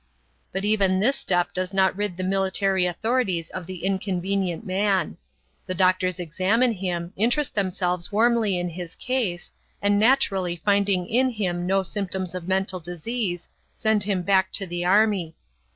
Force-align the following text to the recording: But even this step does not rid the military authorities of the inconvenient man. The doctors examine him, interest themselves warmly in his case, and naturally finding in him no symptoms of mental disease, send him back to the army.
But 0.51 0.65
even 0.65 0.99
this 0.99 1.15
step 1.15 1.53
does 1.53 1.75
not 1.75 1.95
rid 1.95 2.17
the 2.17 2.23
military 2.23 2.87
authorities 2.87 3.51
of 3.51 3.67
the 3.67 3.85
inconvenient 3.85 4.65
man. 4.65 5.17
The 5.67 5.75
doctors 5.75 6.19
examine 6.19 6.71
him, 6.71 7.13
interest 7.15 7.53
themselves 7.53 8.11
warmly 8.11 8.57
in 8.57 8.69
his 8.69 8.95
case, 8.95 9.51
and 9.79 9.99
naturally 9.99 10.55
finding 10.65 11.05
in 11.05 11.29
him 11.29 11.67
no 11.67 11.83
symptoms 11.83 12.33
of 12.33 12.47
mental 12.47 12.79
disease, 12.79 13.47
send 13.75 14.01
him 14.01 14.23
back 14.23 14.51
to 14.53 14.65
the 14.65 14.83
army. 14.83 15.35